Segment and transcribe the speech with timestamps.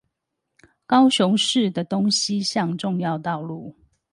[0.87, 3.75] 高雄市的東西向重要道路